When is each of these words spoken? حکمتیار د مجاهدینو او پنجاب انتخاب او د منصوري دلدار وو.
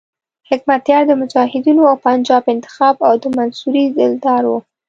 حکمتیار 0.49 1.03
د 1.07 1.11
مجاهدینو 1.21 1.81
او 1.89 1.95
پنجاب 2.05 2.43
انتخاب 2.53 2.95
او 3.07 3.13
د 3.23 3.25
منصوري 3.37 3.85
دلدار 3.97 4.43
وو. 4.47 4.59